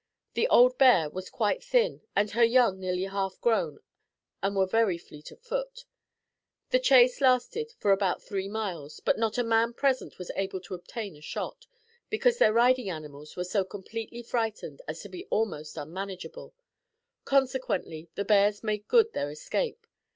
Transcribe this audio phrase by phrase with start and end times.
[0.33, 3.77] The old bear was quite thin and her young nearly half grown
[4.41, 5.85] and were very fleet of foot.
[6.71, 10.73] The chase lasted for about three miles, but not a man present was able to
[10.73, 11.67] obtain a shot,
[12.09, 16.55] because their riding animals were so completely frightened as to be almost unmanageable;
[17.23, 19.85] consequently, the bears made good their escape.